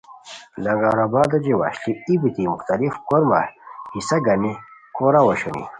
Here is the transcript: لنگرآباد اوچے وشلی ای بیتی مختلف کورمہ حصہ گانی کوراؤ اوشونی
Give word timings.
لنگرآباد 0.63 1.29
اوچے 1.35 1.53
وشلی 1.61 1.93
ای 2.07 2.15
بیتی 2.21 2.43
مختلف 2.53 2.93
کورمہ 3.07 3.41
حصہ 3.95 4.17
گانی 4.25 4.53
کوراؤ 4.95 5.27
اوشونی 5.29 5.63